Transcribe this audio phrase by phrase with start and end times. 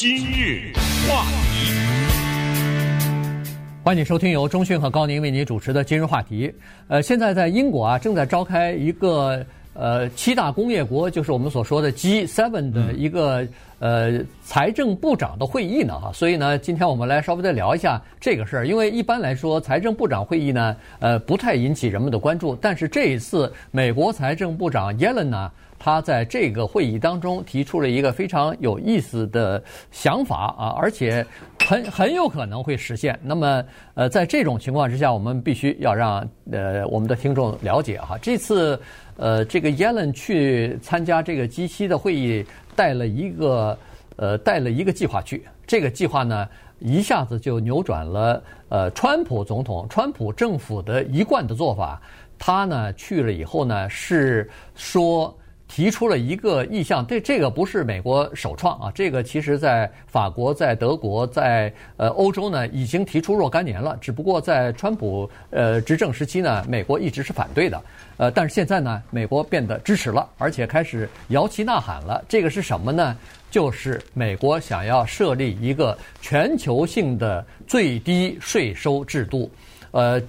[0.00, 0.72] 今日
[1.06, 1.74] 话题，
[3.84, 6.50] 欢迎收听由中讯和高宁为您主持的今日话题。
[6.88, 9.44] 呃，现在在英国啊，正在召开一个
[9.74, 13.46] 呃七大工业国，就是我们所说的 G7 的一个、
[13.78, 16.10] 呃财政部长的会议呢哈。
[16.14, 18.66] 所以呢，今天我们来稍微再聊一下这个事儿。
[18.66, 22.56] 因为一般来说，财政部长会议呢，呃，不太引起人们的关注。
[22.56, 25.52] 但是这一次，美国财政部长耶伦呢。
[25.82, 29.60] 他在这个会议当中提出了一个非常有意思的
[29.90, 31.26] 想法啊，而且
[31.66, 33.18] 很很有可能会实现。
[33.22, 38.78] 那么，呃，在这种情况之下，我们必须要让呃我们的听众了解哈，这次
[39.16, 42.44] 呃这个耶伦去参加这个 G7 的会议，
[42.76, 43.78] 带了一个
[44.16, 45.42] 呃带了一个计划去。
[45.66, 46.46] 这个计划呢，
[46.78, 51.98] 一下子就扭转了呃川普总统、川普政府的一贯的做法。
[52.38, 55.34] 他呢去了以后呢，是说。
[55.72, 67.80] 提出了一个意向，对这个不是美国首创啊，这个其实在法国、在德国、在呃欧洲呢已经提出若干年了，只不过在川普呃执政时期呢，美国一直是反对的，
[68.16, 72.20] 呃，但是现在呢，美国变得支持了，而且开始摇旗呐喊了。
[72.28, 73.16] 这个是什么呢？
[73.48, 79.48] 就是美国想要设立一个全球性的最低税收制度。
[79.92, 80.20] 呃，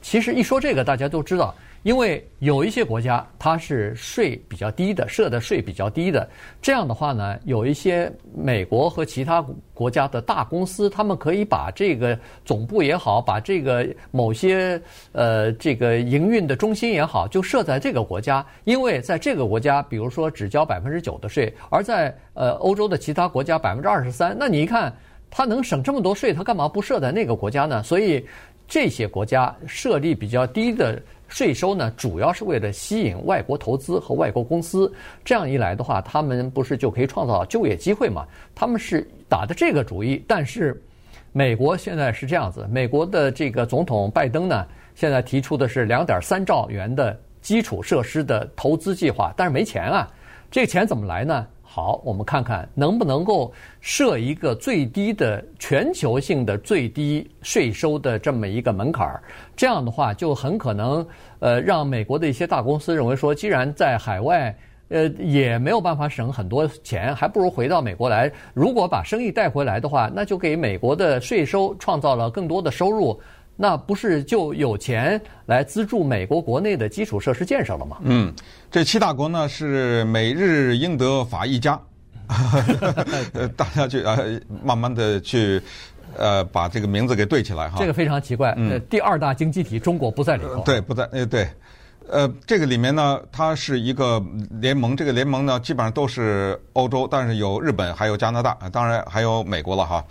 [0.00, 1.52] 其实一说这个，大家都知道。
[1.84, 6.26] 因为有一些国家它是税比较低的，设的税比较低的，
[6.62, 14.80] 这样的话呢，有一些美国和其他国家的大公司，他们可以把这个总部也好，把这个某些
[15.12, 24.90] 呃这个营运的中心也好，就设在这个国家，因为在这个国家，比如说只交百分之九的税，而在呃欧洲的其他国家百分之二十三，那你一看，
[25.30, 27.82] 他能省这么多税，他干嘛不设在那个国家呢？
[27.82, 28.24] 所以
[28.66, 30.98] 这些国家设立比较低的。
[31.34, 34.92] 税收呢，主要是为了吸引外国投资和外国公司。
[35.24, 38.24] 这样一来的话，他们不是就可以创造就业机会吗？
[38.54, 40.24] 他们是打的这个主意。
[40.28, 40.80] 但是，
[41.32, 50.08] 美国现在是这样子，美国的这个总统拜登呢，现在提出的是两点三兆元的基础设施的投资计划，但是没钱啊，
[50.52, 51.44] 这个钱怎么来呢？
[51.74, 59.20] 好，我们看看能不能够设一个最低的全球性的最低税收的这么一个门槛儿。
[59.56, 61.04] 这样的话，就很可能
[61.40, 68.30] 呃让美国的一些大公司认为说，既然在海外呃也没有办法省很多钱，还不如回到美国来。
[68.52, 73.20] 如果把生意带回来的话，那就给美国的税收创造了更多的收入。
[73.56, 77.98] 那不是就有钱来资助美国国内的基础设施建设了吗？
[78.02, 78.34] 嗯，
[78.70, 81.80] 这七大国呢是美日英德法意加，
[83.56, 84.18] 大家去啊，
[84.64, 85.62] 慢慢的去
[86.16, 87.76] 呃把这个名字给对起来哈。
[87.78, 90.60] 这个非常奇怪，嗯，第二大经济体中国不在里头。
[90.64, 91.48] 对，不在，呃，对，
[92.08, 94.20] 呃，这个里面呢，它是一个
[94.50, 100.04] 联盟，这个联盟呢基本上都是欧洲，但是有日本，还有加拿大，当然还有美国了哈。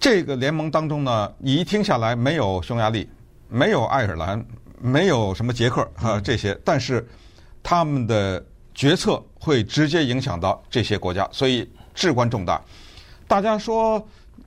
[0.00, 3.06] 这个联盟当中呢，你一听下来没有匈牙利，
[3.48, 4.42] 没有爱尔兰，
[4.80, 7.06] 没有什么捷克啊这些，但是
[7.62, 8.42] 他们的
[8.74, 12.58] 决策会直接影响到这些国家，所以至关重大。
[13.28, 14.02] 大家说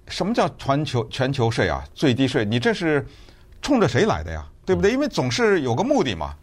[0.08, 1.84] 什么叫全球全球税啊？
[1.94, 3.08] 最低税，你这是
[3.62, 4.44] 冲着谁来的呀？
[4.66, 4.92] 对不对？
[4.92, 6.34] 因为总是有个目的嘛。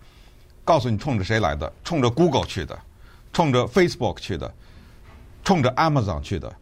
[0.65, 1.71] 告诉你冲着谁来的？
[1.83, 2.79] 冲着 Google 去的，
[3.33, 4.55] 冲着 Facebook 去的，
[5.43, 6.55] 冲着 Amazon 去的，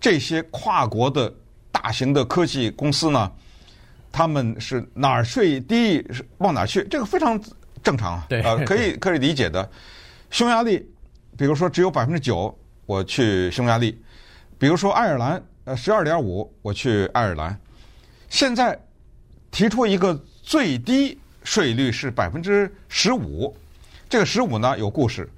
[0.00, 1.34] 这些跨国的。
[1.82, 3.30] 大型的科技公司呢，
[4.10, 6.04] 他们是哪儿税低
[6.38, 7.40] 往哪儿去，这个非常
[7.84, 9.68] 正常啊，对，呃，可以 可以理解的。
[10.30, 10.84] 匈牙利，
[11.36, 12.52] 比如说只有百分之九，
[12.84, 13.92] 我去匈牙利；
[14.58, 17.56] 比如说爱尔兰，呃，十二点五，我去爱尔兰。
[18.28, 18.78] 现在
[19.52, 23.56] 提出一个最低税率是百分之十五，
[24.08, 25.30] 这个十五呢有故事。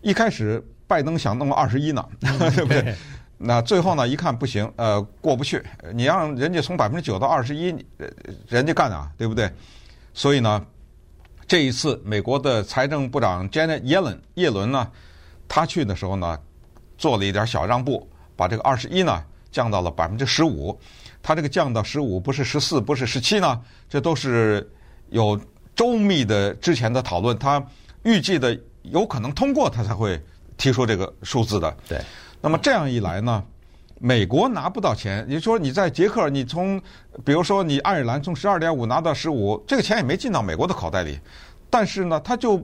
[0.00, 2.94] 一开始拜登想弄个二十一呢， 对不对？
[3.44, 4.06] 那最后呢？
[4.06, 5.60] 一看不行，呃，过不去。
[5.92, 7.74] 你让人家从百分之九到二十一，
[8.46, 9.50] 人家干啊，对不对？
[10.14, 10.64] 所以呢，
[11.48, 14.88] 这一次美国的财政部长 Janet Yellen 叶伦呢，
[15.48, 16.38] 他去的时候呢，
[16.96, 20.78] 做了一点小让步，把这个二十一呢降到了百分之十五。
[21.20, 24.70] 他这个降到十五，不是十四，不是十七呢，这都是
[25.10, 25.40] 有
[25.74, 27.36] 周密的之前的讨论。
[27.38, 27.60] 他
[28.04, 30.20] 预计的有可能通过，他才会
[30.56, 31.76] 提出这个数字的。
[31.88, 32.00] 对。
[32.42, 33.42] 那么这样一来呢，
[34.00, 36.82] 美国拿不到钱，也就是说你在捷克，你从
[37.24, 41.20] 比如说你爱尔兰从十二点五拿到十五，这个钱也没进到美国的口袋里，
[41.70, 42.60] 但是呢，他就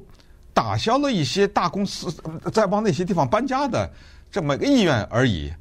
[0.52, 2.12] 打消了一些大公司
[2.52, 3.88] 在往那些地方搬家的
[4.32, 5.52] 这么一个意愿而已，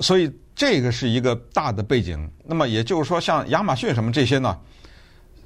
[0.00, 2.28] 所以这个是一个大的背景。
[2.44, 4.58] 那么也就是说，像亚马逊什么这些呢，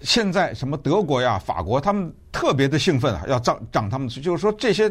[0.00, 4.90] 现在什么德国呀、法国，他们特别的兴奋啊，要涨涨他们的，就是说这些。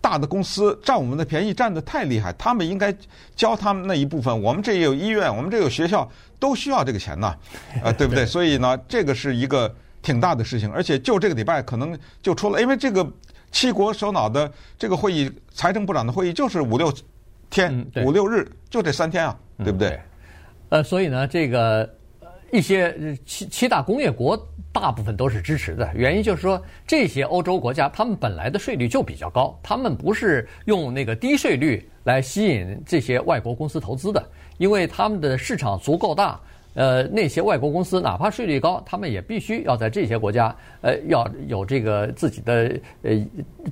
[0.00, 2.94] 大的公司占我们的便宜占的太厉害，他们应该
[3.34, 4.42] 交他们那一部分。
[4.42, 6.08] 我们这也有医院，我们这有学校，
[6.38, 7.34] 都需要这个钱呐，
[7.82, 8.24] 呃， 对不对？
[8.24, 13.06] 所以呢，这个是一个挺大的事情，而且就这个礼拜可能就出了，因为这个
[13.50, 16.92] 七国首脑的这个会议，财政部长的会议就是五六
[17.50, 19.98] 天，五六日，就这三天啊，对不对？
[20.68, 21.88] 呃，所以呢，这个
[22.52, 24.38] 一些七七大工业国。
[24.70, 34.22] 大部分都是支持的，原因就是说，这些欧洲国家他们本来的税率就比较高，他们不是用那个低税率来吸引这些外国公司投资的，
[34.58, 36.38] 因为他们的市场足够大。
[36.78, 43.10] 呃，那些外国公司哪怕税率高，他们也必须要在这些国家呃要有这个自己的呃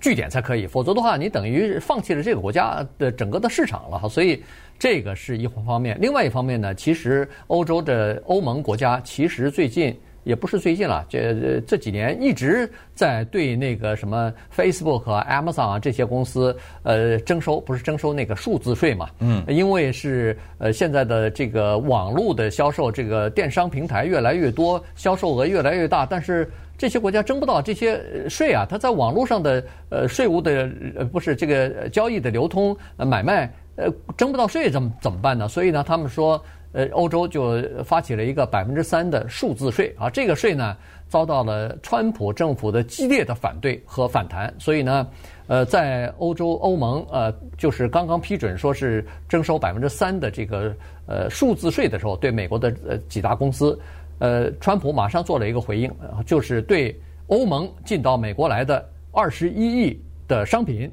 [0.01, 4.09] 据点才可以，否则的话，你等于放弃了这个国家的整个的市场了哈。
[4.09, 4.43] 所以
[4.77, 9.97] 这个是一方面，另外一方面呢，其实欧洲的欧盟国家其实最近。
[10.27, 19.09] 也不是最近了，这这几年一直在对那个什么 Facebook 啊 Amazon 啊这些公司呃征收，不是征收那个数字税嘛？
[19.21, 30.69] 嗯，因为是呃现在的这个网络的销售，这个电商平台越来越多，销售额越来越大，但是这些国家征不到这些税啊，它在网络上的呃税务的
[30.99, 33.87] 呃不是这个交易的流通呃买卖呃
[34.17, 35.47] 征不到税，怎么怎么办呢？
[35.47, 36.43] 所以呢，他们说。
[36.77, 40.77] 呃，欧洲就发起了一个百分之三的数字税啊，这个税呢
[41.09, 45.09] 遭到了川普政府的激烈的反对和反弹，所以呢，
[45.47, 50.77] 呃，在欧洲欧盟呃就是刚刚批准说是征收百分之三的这个
[51.07, 53.79] 呃数字税的时候，对美国的呃几大公司，
[54.19, 55.91] 呃，川普马上做了一个回应，
[56.27, 56.95] 就是对
[57.29, 60.93] 欧盟进到美国来的二十一亿的商品，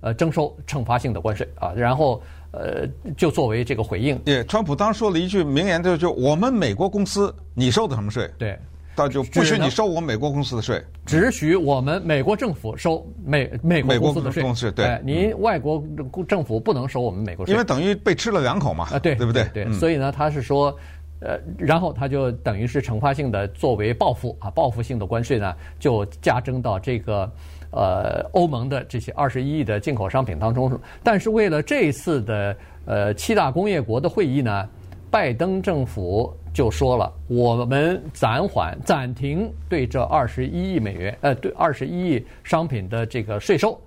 [0.00, 2.22] 呃，征收惩罚性的关税啊，然后。
[2.50, 8.26] 呃，就作为这个回应，对，川普当时说了一句名言，就就我们美国公司，你收的什么税？
[8.38, 8.58] 对，
[8.96, 14.72] 那就不许你收我们美国公司的税，只许我们美国政府收美美国公司的税。
[14.72, 15.84] 对，您外国
[16.26, 18.88] 政府不能收我们美国税，因为等于被吃了两口嘛。
[18.92, 19.44] 啊，对，对不对？
[19.52, 20.74] 对，所以呢，他是说，
[21.20, 27.30] 呃，然后他就等于是惩罚性的，作为报复啊，报复性的关税呢，就加征到这个。
[27.70, 32.56] 呃，欧盟的这些二十一亿的进口商品当中，但是为了这次的
[32.86, 34.68] 呃七大工业国的会议呢，
[35.10, 43.78] 拜登政府就说了，我们暂缓、暂停对这二十一亿美元，呃，对二十一亿商品的这个税收，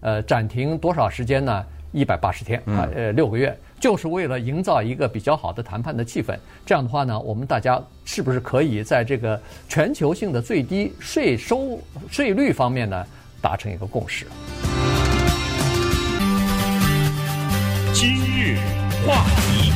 [0.00, 1.64] 呃，暂停多少时间呢？
[1.94, 6.34] 一百八十天啊，呃，六个月，就是为了营造一个比较好的谈判的气氛。
[6.64, 9.38] 这样的话呢，我们大家是不是可以在这个
[9.68, 11.78] 全球性的最低税收
[12.10, 13.04] 税率方面呢？
[13.42, 14.26] 达成一个共识。
[17.92, 18.56] 今日
[19.06, 19.72] 话题，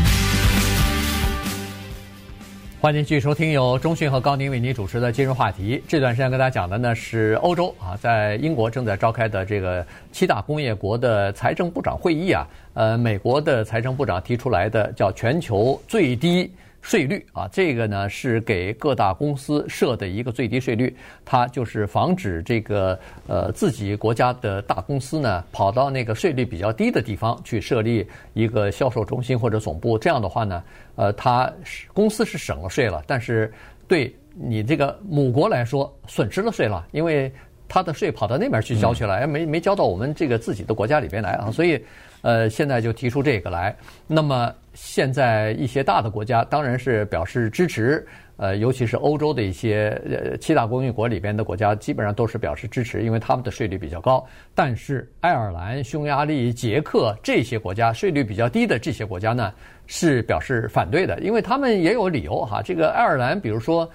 [2.81, 5.83] 欢迎继续收听由中讯和高宁为您主持的今日话题。
[5.87, 16.51] 这段时间跟大家讲的呢是欧洲啊，在英国正在召开的这个七大工业国的财政部长会议啊，呃，美国的财政部长提出来的叫全球最低。
[16.87, 22.97] 税率啊，这个呢是给各大公司设的一个最低税率，它就是防止这个
[23.27, 29.99] 呃自己国家的大公司呢跑到那个税率比较低的地方去设立一个销售中心或者总部。
[29.99, 30.63] 这样的话呢，
[30.95, 31.53] 呃，它
[31.93, 33.53] 公司是省了税了，但是
[33.89, 37.33] 对你这个母国来说损失了税了，因为
[37.69, 41.83] 它的税跑到那边去交去了，哎，没没交到我们这个自己的国家里边来啊，所以。
[42.23, 43.77] 呃，现在就提出这个来。
[44.09, 48.05] 那么现在一些大的国家当然是表示支持，
[48.37, 54.27] 呃，尤其是欧洲的一些呃七大工业国里边的国家，基本上都是表示支持，因为他们的税率比较高。
[54.57, 59.53] 但是爱尔兰、匈牙利、捷克这些国家税率比较低的这些国家呢，
[59.87, 62.61] 是表示反对的，因为他们也有理由哈。
[62.61, 63.89] 这个爱尔兰，比如说。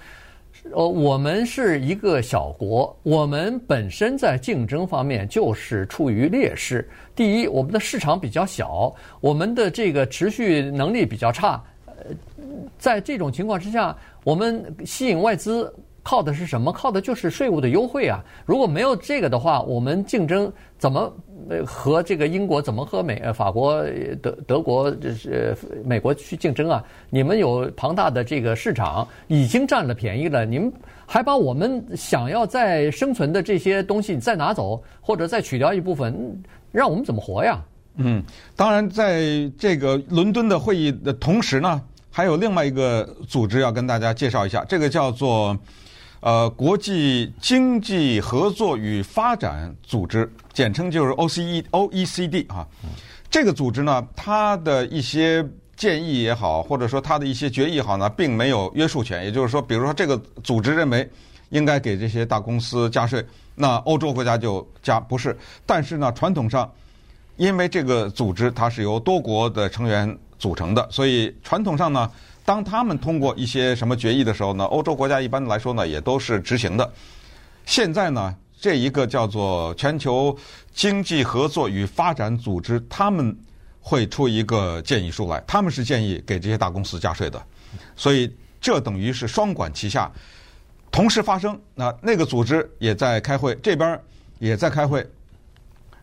[0.72, 6.88] 呃，我们是一个小国，我们本身在竞争方面就是处于劣势。
[7.14, 11.62] 第一，我们的市场比较小，我们的这个持续能力比较差。
[11.86, 11.94] 呃，
[12.78, 15.72] 在这种情况之下，我们吸引外资。
[16.02, 16.72] 靠的是什么？
[16.72, 18.22] 靠的就是税务的优惠啊！
[18.44, 21.14] 如果没有这个的话，我们竞争怎么
[21.64, 23.84] 和这个英国怎么和美呃法国
[24.20, 26.82] 德德国这是美国去竞争啊？
[27.08, 30.72] 你们有庞大的这个市场，已经占了便宜了，你们
[31.06, 36.36] 还把我们想要再生存的这些东西再拿走，或者再取掉一部分，
[36.72, 37.62] 让我们怎么活呀？
[37.94, 38.20] 嗯，
[38.56, 39.22] 当然，在
[39.56, 41.80] 这个伦敦的会议的同时呢，
[42.10, 45.56] 还有另外一个组织要跟大家介绍一下，这个叫做。
[46.22, 52.64] 呃，国际经济合作与发展组织，简称就是 OCE OECD 啊。
[53.28, 59.24] 这个组织呢，它的一些建议也好，或者说它的一些决议也好呢，并没有约束权。
[59.24, 61.10] 也就是说，比如说这个组织认为
[61.50, 63.24] 应该给这些大公司加税，
[63.56, 65.36] 那欧洲国家就加不是。
[65.66, 66.70] 但是呢，传统上，
[67.36, 72.08] 因为这个组织它是由多国的成员组成的，所以传统上呢，
[72.44, 76.92] 当他们通过一些什么决议的时候呢，欧洲国家一般来说呢也都是执行的。
[77.64, 80.36] 现在呢，这一个叫做全球
[80.72, 83.36] 经济合作与发展组织，他们
[83.80, 87.40] 会出一个建议书来，他们是建议给这些大公司加税的，
[87.94, 90.10] 所以这等于是双管齐下，
[90.90, 91.58] 同时发生。
[91.74, 94.02] 那那个组织也在开会，这边儿
[94.38, 95.08] 也在开会。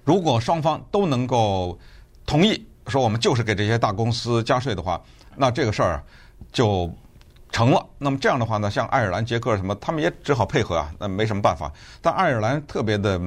[0.05, 1.77] 如果双方都能够
[2.25, 5.00] 同意说我们就是给这些大公司加税的话，
[5.36, 6.03] 那这个事儿
[6.51, 6.91] 就
[7.51, 7.86] 成了。
[7.98, 11.72] 那么这样的话呢，像爱尔兰、捷克什么，他们也只好配合啊，那没什么办法。
[12.01, 13.20] 但爱尔兰特别的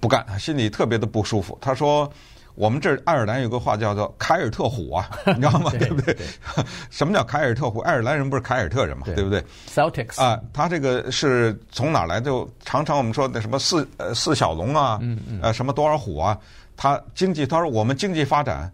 [0.00, 1.56] 不干，心里特别的不舒服。
[1.60, 2.10] 他说。
[2.58, 5.70] 我们这儿爱尔兰有个话叫做“凯尔特虎”啊， 你知道吗？
[5.78, 6.16] 对不对？
[6.88, 7.80] 什么叫凯尔特虎？
[7.80, 12.18] 爱尔兰人不是凯尔特人嘛，对不对？Celtics 啊，他这个是从哪来？
[12.18, 14.98] 就常常我们说那什么四呃四小龙啊，
[15.42, 16.38] 呃什么多少虎啊？
[16.78, 18.72] 他经济他说我们经济发展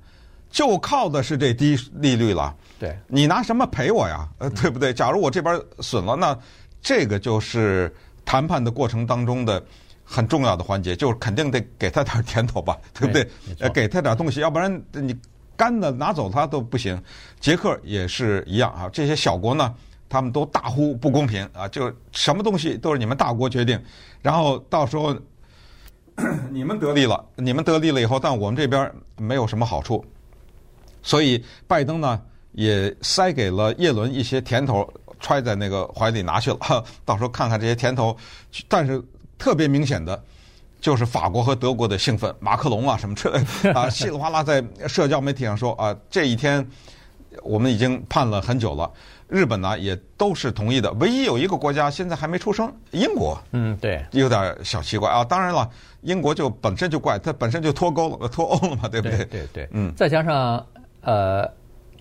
[0.49, 2.54] 就靠的是这低利率了。
[2.82, 4.28] 对，你拿什么赔我呀？
[4.38, 4.92] 呃，对不对？
[4.92, 6.36] 假如我这边损了，那
[6.80, 9.62] 这个就是谈判的过程当中的。
[10.04, 13.26] 很重要的环节就是肯定得给他点甜头吧，对不对？
[13.60, 15.16] 呃，给他点东西，要不然你
[15.56, 17.00] 干的拿走他都不行。
[17.40, 19.72] 捷克也是一样啊，这些小国呢，
[20.10, 23.80] 他们都大呼不公平啊，就什么东西都是你们大国决定，
[24.20, 25.16] 然后到时候
[26.50, 30.04] 你们得利了，你们得利了以后，但我们这边没有什么好处。
[31.00, 32.20] 所以拜登呢
[32.52, 34.88] 也塞给了叶伦一些甜头，
[35.21, 38.16] 揣在那个怀里拿去了， 到时候看看这些甜头，
[38.68, 39.02] 但是。
[39.38, 40.23] 特别明显的，
[40.80, 46.64] 就是法国和德国的兴奋，马克龙啊什么之类的啊， 稀里哗啦在社交媒体上说啊，这一天
[47.42, 48.88] 我们已经盼了很久了。
[49.26, 53.37] 日本呢也都是同意的，唯一有一个国家现在还没出声，英国。
[53.50, 55.25] 嗯，对，有点小奇怪啊。
[55.25, 55.68] 当然了，
[56.02, 59.16] 英国就本身就怪，它本身就脱钩了，脱欧了嘛，对不对？
[59.16, 59.68] 对对，对。
[59.73, 60.64] 嗯，再加上
[61.00, 61.50] 呃。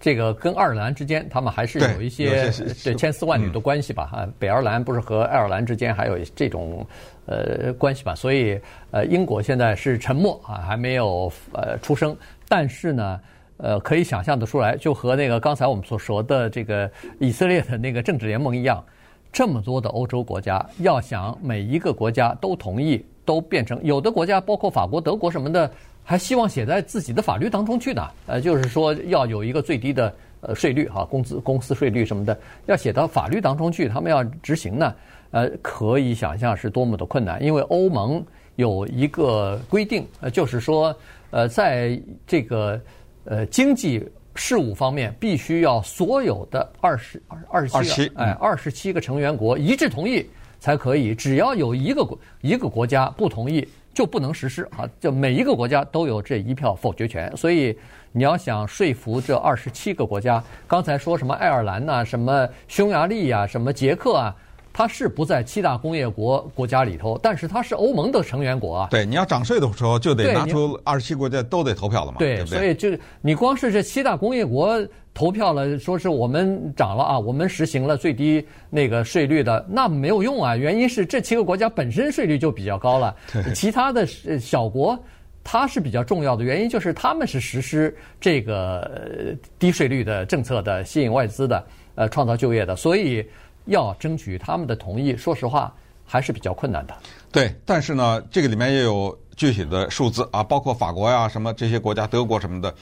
[0.02, 2.52] 这个跟爱尔兰之间，他们还是有一些
[2.84, 4.10] 这千丝万缕的关系吧？
[4.12, 6.86] 啊，北爱尔兰不是和爱尔兰之间还有这种
[7.28, 8.16] 呃关系吧？
[8.16, 12.18] 所以呃，英国现在是沉默啊，还没有呃出声。
[12.50, 13.20] 但是呢，
[13.58, 16.90] 呃，可以想象得出来，就和那个刚才我们所说的这个
[17.20, 18.84] 以色列的那个政治联盟一样，
[19.32, 25.70] 这么多的欧洲国家，要想每一个国家都同意，都变成有的国家，包括法国、德国什么的。
[26.04, 30.12] 还希望写在自己的法律当中去呢，呃，就是说要有一个最低的
[30.42, 34.96] 呃税率哈，工资、公司税率什么的，要写到法律当中去，他们要执行呢，
[35.30, 37.42] 呃，可以想象是多么的困难。
[37.42, 38.22] 因为欧盟
[38.56, 40.94] 有一个规定，呃，就是说，
[41.30, 42.82] 呃，在这个
[43.26, 50.26] 呃经济事务方面，必须要所有的二十二二十七哎二十七个成员国一致同意
[50.62, 53.68] 才可以，只要有一个国一个国家不同意。
[53.94, 54.88] 就不能实施啊！
[55.02, 57.78] 就每一个国家都有这一票否决权，所以
[58.14, 64.34] 你要想说服这二十七个国家，刚才说什么爱尔兰呐、啊，什么匈牙利呀、啊，什么捷克啊，
[64.72, 68.88] 它是不在七大工业国国家里头，但是它是欧盟的成员国啊。
[68.90, 72.18] 对，你要涨税的时候就得拿出二十七国家都得投票了嘛。
[72.18, 74.82] 对，对，对，所以就你光是这七大工业国。
[75.14, 80.56] 投票了，说是我们涨了啊，我们实行了最低那个税率的，那没有用啊。
[80.56, 83.16] 原因是这七个国家本身税率就比较高了，
[83.54, 84.08] 其他的
[84.40, 84.98] 小国
[85.44, 91.66] 它是比较重要的原因，就是他们是实施这个低税率的政策的，吸引外资的，
[91.96, 93.26] 呃，创造就业的，所以
[93.66, 95.74] 要争取他们的同意，说实话
[96.06, 96.96] 还是比较困难的。
[97.32, 102.74] 对，但是呢，这个里面也有具体的数字啊，包括法国呀、什么这些国家，德国什么的。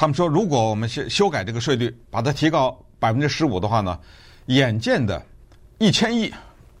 [0.00, 3.98] 他们说，如果我们修修改这个税率，把它提高百分之十五的话呢，
[4.46, 5.22] 眼见的，
[5.76, 6.32] 一千亿，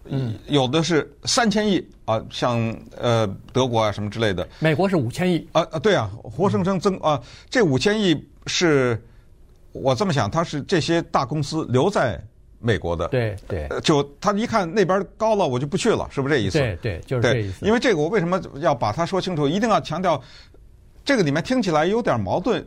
[0.06, 4.48] 嗯，有的是三千亿啊，像呃德国啊什么之类的。
[4.58, 8.98] 美国是五千亿啊啊，对啊，活生生增啊，这五千亿是，
[9.72, 12.18] 我这么想，它是这些大公司留在
[12.58, 13.06] 美国的。
[13.08, 16.58] 对对，就他一看那边高了，我就不去了，是不是这意思？
[16.58, 17.66] 对对，就是这意思。
[17.66, 19.46] 因为这个，我为什么要把它说清楚？
[19.46, 20.18] 一定要强调，
[21.04, 22.66] 这个里面听起来有点矛盾。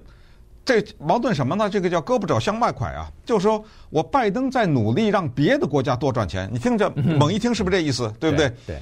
[0.65, 1.69] 这矛盾什么呢？
[1.69, 6.49] 这个叫胳膊肘向外拐啊，就是说我拜登在努力让别的国家多赚钱。
[6.51, 8.09] 你听着，猛一听是不是这意思？
[8.19, 8.49] 对不对？
[8.65, 8.79] 对。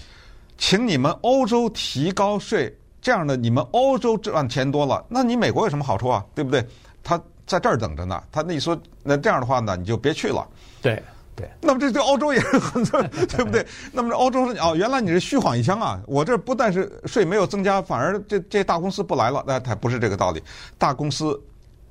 [0.59, 2.71] 请你们欧洲提高税，
[3.01, 6.23] 这样的你们欧洲赚钱多了，那你美国有什么好处啊？
[6.35, 6.63] 对不对？
[7.03, 8.21] 他在这儿等着呢。
[8.31, 10.47] 他那你说那这样的话呢，你就别去了。
[10.83, 11.01] 对
[11.35, 11.49] 对。
[11.59, 12.83] 那么这对欧洲也是很
[13.25, 13.65] 对不对？
[13.91, 15.99] 那么这欧洲说哦，原来你是虚晃一枪啊！
[16.05, 19.43] 我这不但是税没有增加，反而这这大公司不来了。
[19.47, 20.43] 那他不是这个道理，
[20.77, 21.41] 大公司。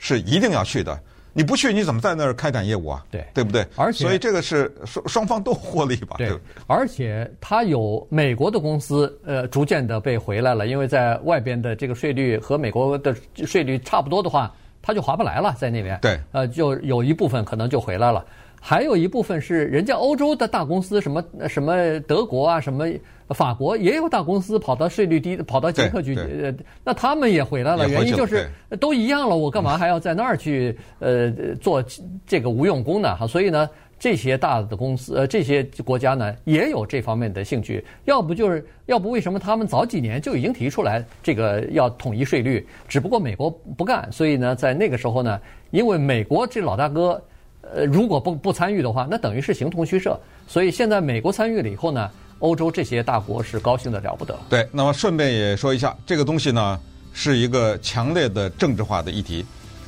[0.00, 0.98] 是一定要去的，
[1.34, 3.04] 你不去，你怎么在那儿开展业务啊？
[3.10, 3.64] 对，对不对？
[3.76, 6.16] 而且，所以这个是双双方都获利吧？
[6.16, 6.32] 对，
[6.66, 13.14] 而且它有美国的公司，呃，逐渐的被回来了，因为在外边的这个税率和美国的
[13.46, 15.98] 税率差不多的话，它就划不来了，在那边。
[16.00, 18.24] 对，呃，就有一部分可能就回来了，
[18.60, 22.86] 还有一部分是人家欧洲的大公司，什么什么德国啊，什么。
[23.32, 26.52] 法国也有大公司跑到税率低，跑到捷克去，呃，
[26.82, 27.88] 那他们也回来了。
[27.88, 28.50] 原因就是
[28.80, 31.80] 都一样了，我干嘛还要在那儿去呃做
[32.26, 33.14] 这个无用功呢？
[33.14, 37.84] 哈，所以呢，这些大的公司呃这些国家呢也有这方面的兴趣。
[38.04, 42.66] 要不就是要不为什么他们早几年就已经提出来这个要统一税率？
[42.88, 45.40] 只不过美国不干，所以呢，在那个时候呢，
[45.70, 47.22] 因为美国这老大哥
[47.62, 50.18] 呃如果不不参与的话，那等于是形同虚设。
[50.46, 52.10] 所以现在美国参与了以后呢。
[52.40, 54.34] 欧洲这些大国是高兴的了不得。
[54.48, 56.80] 对，那么顺便也说一下，这个东西呢
[57.12, 59.44] 是一个强烈的政治化的议题，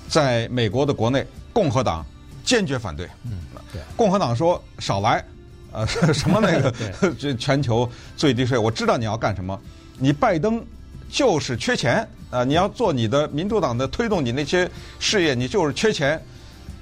[0.06, 2.04] 在美国的国内，共和党
[2.44, 3.06] 坚决反对。
[3.24, 3.38] 嗯，
[3.72, 3.80] 对。
[3.96, 5.24] 共和党说少来，
[5.72, 6.70] 呃，什么那个
[7.18, 9.58] 这全球最低税，我知道你要干什么，
[9.98, 10.62] 你拜登
[11.08, 12.44] 就是缺钱啊！
[12.44, 16.22] 你要做你的民主党的推动你那些事业，你就是缺钱，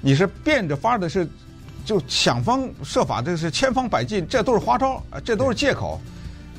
[0.01, 1.27] 你是变着法的是。
[1.83, 5.99] 就想方设法，这是千方百计，这都是花招，这都是借口，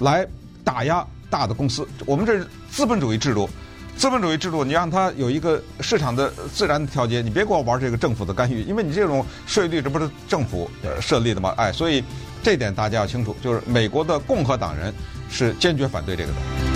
[0.01, 0.27] 来
[0.65, 1.87] 打压大的公司。
[2.07, 3.49] 我们这是资本主义制度，
[3.97, 10.69] 资本主义制度，你让它有一个市场的自然的调节，你别给我玩这个政府的干预，因为你这种税率这不是政府
[11.01, 11.55] 设立的吗？
[11.57, 12.03] 哎，所以
[12.43, 14.93] 这点大家要清楚，就是美国的共和党人
[15.31, 16.72] 是坚决反对这个的。